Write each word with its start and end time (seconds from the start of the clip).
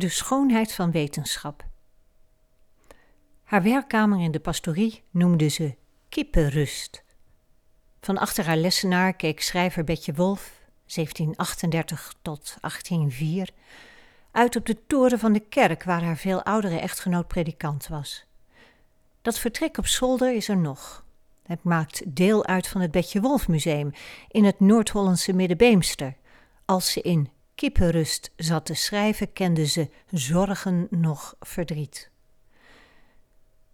De 0.00 0.08
schoonheid 0.08 0.72
van 0.72 0.90
wetenschap. 0.90 1.64
Haar 3.42 3.62
werkkamer 3.62 4.20
in 4.20 4.30
de 4.30 4.40
pastorie 4.40 5.02
noemde 5.10 5.48
ze 5.48 5.74
kippenrust. 6.08 7.04
Van 8.00 8.18
achter 8.18 8.44
haar 8.44 8.56
lessenaar 8.56 9.12
keek 9.14 9.40
schrijver 9.40 9.84
Betje 9.84 10.14
Wolf, 10.14 10.52
1738 10.94 12.14
tot 12.22 12.56
1804, 12.60 13.50
uit 14.30 14.56
op 14.56 14.66
de 14.66 14.86
toren 14.86 15.18
van 15.18 15.32
de 15.32 15.40
kerk 15.40 15.84
waar 15.84 16.02
haar 16.02 16.16
veel 16.16 16.42
oudere 16.42 16.78
echtgenoot 16.78 17.28
predikant 17.28 17.88
was. 17.88 18.24
Dat 19.22 19.38
vertrek 19.38 19.78
op 19.78 19.86
zolder 19.86 20.34
is 20.34 20.48
er 20.48 20.58
nog. 20.58 21.04
Het 21.42 21.62
maakt 21.62 22.16
deel 22.16 22.46
uit 22.46 22.68
van 22.68 22.80
het 22.80 22.90
Betje 22.90 23.20
Wolf 23.20 23.48
Museum 23.48 23.92
in 24.28 24.44
het 24.44 24.60
Noord-Hollandse 24.60 25.32
Middenbeemster. 25.32 26.16
Als 26.64 26.92
ze 26.92 27.00
in 27.00 27.30
kippenrust 27.60 28.30
zat 28.36 28.66
te 28.66 28.74
schrijven, 28.74 29.32
kende 29.32 29.66
ze 29.66 29.88
zorgen 30.10 30.86
nog 30.90 31.34
verdriet. 31.40 32.10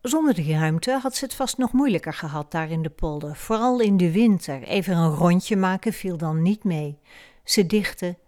Zonder 0.00 0.34
die 0.34 0.54
ruimte 0.54 0.98
had 1.02 1.16
ze 1.16 1.24
het 1.24 1.34
vast 1.34 1.58
nog 1.58 1.72
moeilijker 1.72 2.12
gehad 2.12 2.50
daar 2.50 2.70
in 2.70 2.82
de 2.82 2.90
polder. 2.90 3.36
Vooral 3.36 3.80
in 3.80 3.96
de 3.96 4.12
winter. 4.12 4.62
Even 4.62 4.96
een 4.96 5.14
rondje 5.14 5.56
maken 5.56 5.92
viel 5.92 6.16
dan 6.16 6.42
niet 6.42 6.64
mee. 6.64 6.98
Ze 7.44 7.66
dichtte: 7.66 8.18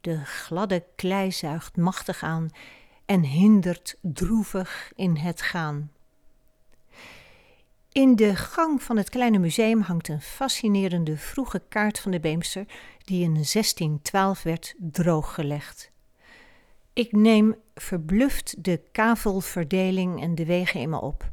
De 0.00 0.24
gladde 0.24 0.84
klei 0.96 1.32
zuigt 1.32 1.76
machtig 1.76 2.22
aan 2.22 2.50
en 3.04 3.22
hindert 3.22 3.96
droevig 4.00 4.92
in 4.94 5.16
het 5.16 5.42
gaan. 5.42 5.90
In 7.98 8.16
de 8.16 8.36
gang 8.36 8.82
van 8.82 8.96
het 8.96 9.10
kleine 9.10 9.38
museum 9.38 9.80
hangt 9.80 10.08
een 10.08 10.20
fascinerende 10.20 11.16
vroege 11.16 11.62
kaart 11.68 11.98
van 11.98 12.10
de 12.10 12.20
Beemster, 12.20 12.64
die 13.04 13.22
in 13.22 13.32
1612 13.32 14.42
werd 14.42 14.74
drooggelegd. 14.78 15.90
Ik 16.92 17.12
neem 17.12 17.56
verbluft 17.74 18.64
de 18.64 18.80
kavelverdeling 18.92 20.22
en 20.22 20.34
de 20.34 20.44
wegen 20.44 20.80
in 20.80 20.90
me 20.90 21.00
op. 21.00 21.30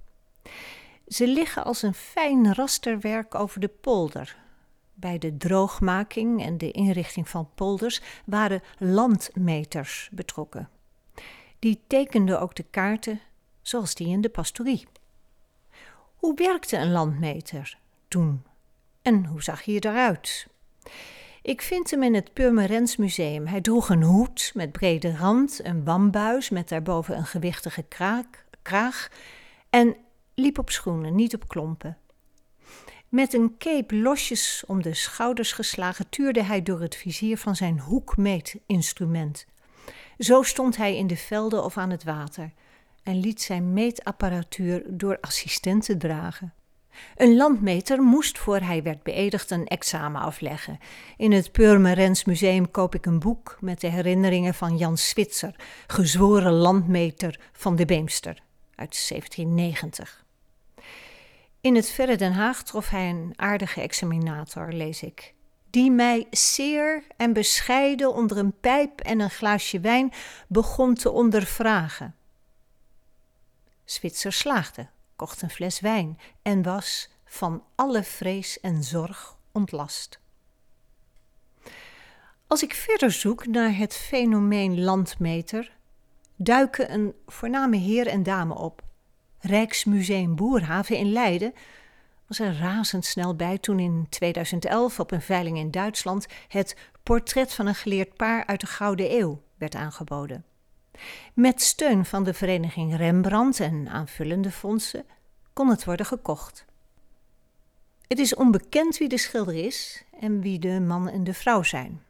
Ze 1.08 1.28
liggen 1.28 1.64
als 1.64 1.82
een 1.82 1.94
fijn 1.94 2.54
rasterwerk 2.54 3.36
over 3.36 3.60
de 3.60 3.72
polder. 3.82 4.38
Bij 4.94 5.18
de 5.18 5.38
droogmaking 5.38 6.44
en 6.44 6.58
de 6.58 6.72
inrichting 6.72 7.30
van 7.30 7.50
polders 7.56 8.02
waren 8.26 8.62
landmeters 8.78 10.10
betrokken. 10.12 10.70
Die 11.60 11.82
tekenden 11.88 12.42
ook 12.42 12.56
de 12.56 12.66
kaarten 12.70 13.20
zoals 13.62 13.96
die 13.96 14.08
in 14.08 14.22
de 14.22 14.30
pastorie. 14.30 14.88
Hoe 16.26 16.36
werkte 16.36 16.78
een 16.78 16.92
landmeter 16.92 17.78
toen? 18.08 18.44
En 19.02 19.26
hoe 19.26 19.44
zag 19.44 19.66
hij 19.66 19.80
eruit? 19.80 20.48
Ik 21.42 21.62
vind 21.62 21.92
hem 21.92 22.04
in 22.04 22.14
het 22.14 22.34
Purmerends 22.34 22.96
Museum. 22.96 23.48
Hij 23.48 23.62
droeg 23.62 23.90
een 23.90 24.04
hoed 24.04 24.52
met 24.54 24.72
brede 24.72 25.16
rand, 25.18 25.66
een 25.66 25.84
wambuis 25.84 26.50
met 26.50 26.70
daarboven 26.70 27.18
een 27.18 27.26
gewichtige 27.26 27.84
kraak, 27.84 28.46
kraag 28.62 29.10
en 29.70 29.96
liep 30.36 30.58
op 30.58 30.70
schoenen, 30.70 31.16
niet 31.16 31.36
op 31.36 31.48
klompen. 31.48 31.98
Met 33.10 33.34
een 33.34 33.56
cape 33.58 33.96
losjes 33.96 34.64
om 34.68 34.82
de 34.82 34.94
schouders 34.94 35.52
geslagen 35.52 36.10
tuurde 36.10 36.44
hij 36.44 36.64
door 36.64 36.82
het 36.82 36.96
vizier 36.96 37.38
van 37.38 37.56
zijn 37.56 37.80
hoekmeetinstrument. 37.80 39.46
Zo 40.18 40.44
stond 40.44 40.78
hij 40.78 40.98
in 40.98 41.08
de 41.08 41.18
velden 41.18 41.64
of 41.64 41.78
aan 41.78 41.90
het 41.90 42.04
water 42.04 42.52
en 43.06 43.20
liet 43.20 43.42
zijn 43.42 43.74
meetapparatuur 43.74 44.84
door 44.88 45.18
assistenten 45.22 45.98
dragen. 45.98 46.54
Een 47.16 47.36
landmeter 47.36 48.02
moest 48.02 48.38
voor 48.38 48.60
hij 48.60 48.84
werd 48.84 49.04
beëdigd 49.04 49.52
een 49.52 49.68
examen 49.68 50.22
afleggen. 50.22 50.78
In 51.18 51.32
het 51.32 51.52
Purmerends 51.52 52.26
Museum 52.26 52.72
koop 52.72 52.96
ik 52.96 53.06
een 53.06 53.20
boek 53.20 53.58
met 53.60 53.82
de 53.82 53.88
herinneringen 53.88 54.54
van 54.54 54.78
Jan 54.78 54.98
Switzer, 54.98 55.56
gezworen 55.88 56.52
landmeter 56.52 57.40
van 57.52 57.76
de 57.76 57.86
Beemster 57.86 58.42
uit 58.76 59.08
1790. 59.08 60.26
In 61.62 61.76
het 61.76 61.90
verre 61.90 62.16
Den 62.16 62.34
Haag 62.34 62.64
trof 62.64 62.90
hij 62.90 63.10
een 63.10 63.34
aardige 63.36 63.82
examinator, 63.82 64.72
lees 64.72 65.04
ik, 65.04 65.34
die 65.70 65.92
mij 65.92 66.28
zeer 66.30 67.04
en 67.18 67.34
bescheiden 67.34 68.14
onder 68.14 68.38
een 68.38 68.60
pijp 68.60 69.00
en 69.00 69.20
een 69.20 69.30
glaasje 69.30 69.80
wijn 69.80 70.12
begon 70.48 70.94
te 70.94 71.12
ondervragen. 71.12 72.16
Switzer 73.86 74.34
slaagde, 74.34 74.88
kocht 75.16 75.42
een 75.42 75.50
fles 75.50 75.80
wijn 75.80 76.20
en 76.42 76.64
was 76.64 77.10
van 77.26 77.64
alle 77.76 78.04
vrees 78.04 78.60
en 78.60 78.84
zorg 78.84 79.38
ontlast. 79.52 80.20
Als 82.48 82.64
ik 82.64 82.74
verder 82.74 83.12
zoek 83.12 83.48
naar 83.48 83.76
het 83.76 83.94
fenomeen 83.94 84.84
landmeter, 84.84 85.76
duiken 86.36 86.94
een 86.94 87.14
voorname 87.26 87.78
heer 87.78 88.08
en 88.08 88.24
dame 88.24 88.56
op. 88.56 88.82
Rijksmuseum 89.40 90.36
Boerhaven 90.36 90.98
in 90.98 91.12
Leiden 91.12 91.54
was 92.28 92.40
er 92.40 92.58
razendsnel 92.58 93.36
bij 93.36 93.58
toen 93.58 93.80
in 93.80 94.06
2011 94.10 95.00
op 95.00 95.12
een 95.12 95.22
veiling 95.22 95.58
in 95.58 95.72
Duitsland 95.72 96.26
het 96.48 96.76
portret 97.04 97.54
van 97.54 97.66
een 97.66 97.76
geleerd 97.76 98.16
paar 98.16 98.46
uit 98.46 98.60
de 98.60 98.68
Gouden 98.68 99.12
Eeuw 99.12 99.42
werd 99.58 99.76
aangeboden. 99.76 100.46
Met 101.34 101.62
steun 101.62 102.06
van 102.06 102.24
de 102.24 102.34
vereniging 102.34 102.96
Rembrandt 102.96 103.60
en 103.60 103.90
aanvullende 103.90 104.52
fondsen 104.52 105.06
kon 105.54 105.70
het 105.70 105.86
worden 105.86 106.06
gekocht. 106.06 106.66
Het 108.08 108.20
is 108.20 108.36
onbekend 108.36 108.98
wie 108.98 109.10
de 109.10 109.18
schilder 109.18 109.56
is 109.66 110.04
en 110.20 110.42
wie 110.42 110.60
de 110.60 110.80
man 110.80 111.10
en 111.10 111.24
de 111.24 111.34
vrouw 111.34 111.64
zijn. 111.64 112.04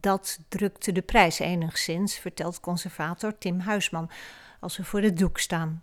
Dat 0.00 0.38
drukte 0.48 0.92
de 0.92 1.02
prijs 1.02 1.38
enigszins, 1.38 2.14
vertelt 2.14 2.60
conservator 2.60 3.38
Tim 3.38 3.60
Huisman 3.60 4.10
als 4.60 4.76
we 4.76 4.84
voor 4.84 5.00
het 5.00 5.18
doek 5.18 5.38
staan. 5.38 5.82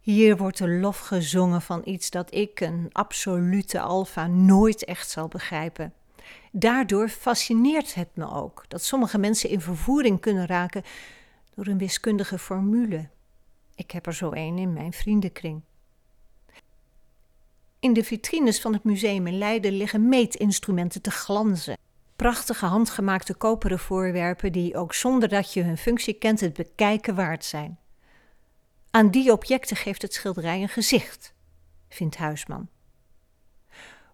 Hier 0.00 0.36
wordt 0.36 0.58
de 0.58 0.68
lof 0.68 0.98
gezongen 0.98 1.62
van 1.62 1.82
iets 1.84 2.10
dat 2.10 2.34
ik, 2.34 2.60
een 2.60 2.88
absolute 2.92 3.80
alfa, 3.80 4.26
nooit 4.26 4.84
echt 4.84 5.10
zal 5.10 5.28
begrijpen. 5.28 5.92
Daardoor 6.52 7.08
fascineert 7.08 7.94
het 7.94 8.08
me 8.14 8.30
ook 8.30 8.64
dat 8.68 8.84
sommige 8.84 9.18
mensen 9.18 9.50
in 9.50 9.60
vervoering 9.60 10.20
kunnen 10.20 10.46
raken 10.46 10.82
door 11.54 11.66
een 11.66 11.78
wiskundige 11.78 12.38
formule. 12.38 13.08
Ik 13.74 13.90
heb 13.90 14.06
er 14.06 14.14
zo 14.14 14.30
een 14.32 14.58
in 14.58 14.72
mijn 14.72 14.92
vriendenkring. 14.92 15.62
In 17.80 17.92
de 17.92 18.04
vitrines 18.04 18.60
van 18.60 18.72
het 18.72 18.84
museum 18.84 19.26
in 19.26 19.38
Leiden 19.38 19.72
liggen 19.72 20.08
meetinstrumenten 20.08 21.02
te 21.02 21.10
glanzen. 21.10 21.76
Prachtige 22.16 22.66
handgemaakte 22.66 23.34
koperen 23.34 23.78
voorwerpen 23.78 24.52
die 24.52 24.76
ook 24.76 24.94
zonder 24.94 25.28
dat 25.28 25.52
je 25.52 25.62
hun 25.62 25.78
functie 25.78 26.14
kent 26.14 26.40
het 26.40 26.52
bekijken 26.52 27.14
waard 27.14 27.44
zijn. 27.44 27.78
Aan 28.90 29.10
die 29.10 29.32
objecten 29.32 29.76
geeft 29.76 30.02
het 30.02 30.14
schilderij 30.14 30.62
een 30.62 30.68
gezicht, 30.68 31.34
vindt 31.88 32.16
Huisman. 32.16 32.68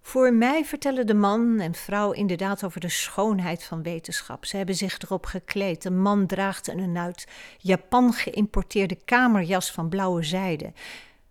Voor 0.03 0.33
mij 0.33 0.65
vertellen 0.65 1.07
de 1.07 1.15
man 1.15 1.61
en 1.61 1.75
vrouw 1.75 2.13
inderdaad 2.13 2.65
over 2.65 2.81
de 2.81 2.89
schoonheid 2.89 3.65
van 3.65 3.83
wetenschap. 3.83 4.45
Ze 4.45 4.57
hebben 4.57 4.75
zich 4.75 4.99
erop 4.99 5.27
gekleed. 5.27 5.83
De 5.83 5.91
man 5.91 6.27
draagt 6.27 6.69
een 6.69 6.99
uit 6.99 7.27
Japan 7.59 8.13
geïmporteerde 8.13 8.99
kamerjas 9.05 9.71
van 9.71 9.89
blauwe 9.89 10.23
zijde. 10.23 10.73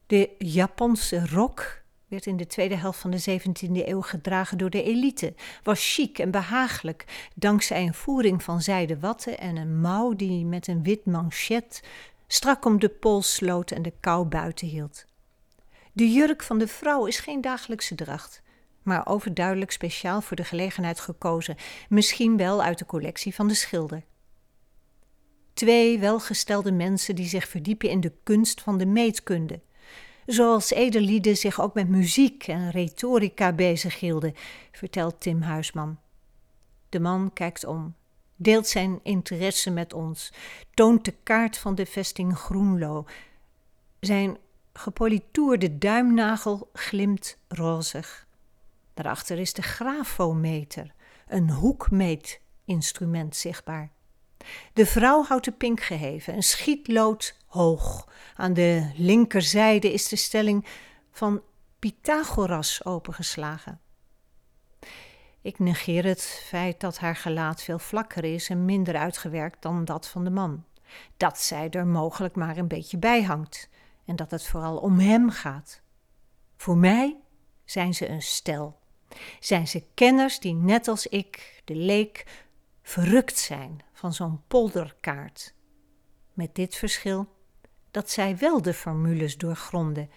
De 0.07 0.29
Japanse 0.37 1.27
rok 1.27 1.81
werd 2.07 2.25
in 2.25 2.37
de 2.37 2.47
tweede 2.47 2.75
helft 2.75 2.99
van 2.99 3.11
de 3.11 3.39
17e 3.39 3.87
eeuw 3.87 4.01
gedragen 4.01 4.57
door 4.57 4.69
de 4.69 4.83
elite, 4.83 5.33
was 5.63 5.93
chic 5.93 6.19
en 6.19 6.31
behagelijk, 6.31 7.29
dankzij 7.35 7.83
een 7.83 7.93
voering 7.93 8.43
van 8.43 8.61
zijde 8.61 8.99
watten 8.99 9.39
en 9.39 9.55
een 9.55 9.81
mouw 9.81 10.13
die 10.13 10.45
met 10.45 10.67
een 10.67 10.83
wit 10.83 11.05
manchet 11.05 11.83
strak 12.27 12.65
om 12.65 12.79
de 12.79 12.89
pols 12.89 13.35
sloot 13.35 13.71
en 13.71 13.81
de 13.81 13.93
kou 13.99 14.25
buiten 14.25 14.67
hield. 14.67 15.05
De 15.93 16.11
jurk 16.11 16.43
van 16.43 16.57
de 16.57 16.67
vrouw 16.67 17.05
is 17.05 17.19
geen 17.19 17.41
dagelijkse 17.41 17.95
dracht 17.95 18.41
maar 18.83 19.07
overduidelijk 19.07 19.71
speciaal 19.71 20.21
voor 20.21 20.37
de 20.37 20.43
gelegenheid 20.43 20.99
gekozen, 20.99 21.55
misschien 21.89 22.37
wel 22.37 22.63
uit 22.63 22.77
de 22.77 22.85
collectie 22.85 23.35
van 23.35 23.47
de 23.47 23.53
schilder. 23.53 24.03
Twee 25.53 25.99
welgestelde 25.99 26.71
mensen 26.71 27.15
die 27.15 27.27
zich 27.27 27.47
verdiepen 27.47 27.89
in 27.89 27.99
de 27.99 28.13
kunst 28.23 28.61
van 28.61 28.77
de 28.77 28.85
meetkunde, 28.85 29.61
zoals 30.25 30.71
edellieden 30.71 31.37
zich 31.37 31.61
ook 31.61 31.73
met 31.73 31.89
muziek 31.89 32.47
en 32.47 32.69
retorica 32.69 33.53
bezighielden, 33.53 34.33
vertelt 34.71 35.21
Tim 35.21 35.41
Huisman. 35.41 35.99
De 36.89 36.99
man 36.99 37.33
kijkt 37.33 37.65
om, 37.65 37.95
deelt 38.35 38.67
zijn 38.67 38.99
interesse 39.03 39.71
met 39.71 39.93
ons, 39.93 40.33
toont 40.73 41.05
de 41.05 41.13
kaart 41.23 41.57
van 41.57 41.75
de 41.75 41.85
vesting 41.85 42.37
Groenlo. 42.37 43.05
Zijn 43.99 44.37
gepolitoerde 44.73 45.77
duimnagel 45.77 46.69
glimt 46.73 47.37
rozig. 47.47 48.27
Daarachter 48.93 49.39
is 49.39 49.53
de 49.53 49.61
grafometer, 49.61 50.93
een 51.27 51.49
hoekmeetinstrument 51.49 53.35
zichtbaar. 53.35 53.91
De 54.73 54.85
vrouw 54.85 55.23
houdt 55.23 55.45
de 55.45 55.51
pink 55.51 55.81
geheven, 55.81 56.33
een 56.33 56.43
schietlood 56.43 57.37
hoog. 57.45 58.07
Aan 58.35 58.53
de 58.53 58.91
linkerzijde 58.95 59.93
is 59.93 60.07
de 60.07 60.15
stelling 60.15 60.65
van 61.11 61.41
Pythagoras 61.79 62.85
opengeslagen. 62.85 63.79
Ik 65.41 65.59
negeer 65.59 66.05
het 66.05 66.21
feit 66.21 66.79
dat 66.79 66.97
haar 66.97 67.15
gelaat 67.15 67.63
veel 67.63 67.79
vlakker 67.79 68.23
is 68.23 68.49
en 68.49 68.65
minder 68.65 68.95
uitgewerkt 68.95 69.61
dan 69.61 69.85
dat 69.85 70.07
van 70.07 70.23
de 70.23 70.29
man. 70.29 70.65
dat 71.17 71.39
zij 71.39 71.69
er 71.69 71.87
mogelijk 71.87 72.35
maar 72.35 72.57
een 72.57 72.67
beetje 72.67 72.97
bij 72.97 73.23
hangt 73.23 73.69
en 74.05 74.15
dat 74.15 74.31
het 74.31 74.47
vooral 74.47 74.77
om 74.77 74.99
hem 74.99 75.29
gaat. 75.29 75.81
Voor 76.57 76.77
mij 76.77 77.19
zijn 77.65 77.93
ze 77.93 78.09
een 78.09 78.21
stel. 78.21 78.79
Zijn 79.39 79.67
ze 79.67 79.83
kenners 79.93 80.39
die 80.39 80.53
net 80.53 80.87
als 80.87 81.07
ik, 81.07 81.61
de 81.65 81.75
leek, 81.75 82.25
verrukt 82.81 83.37
zijn 83.37 83.79
van 83.93 84.13
zo'n 84.13 84.41
polderkaart. 84.47 85.53
Met 86.33 86.55
dit 86.55 86.75
verschil 86.75 87.27
dat 87.91 88.09
zij 88.09 88.37
wel 88.37 88.61
de 88.61 88.73
formules 88.73 89.37
doorgronden 89.37 90.09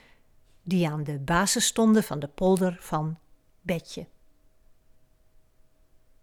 die 0.63 0.89
aan 0.89 1.05
de 1.05 1.19
basis 1.19 1.67
stonden 1.67 2.03
van 2.05 2.19
de 2.19 2.29
polder 2.29 2.77
van 2.81 3.19
Betje. 3.61 4.07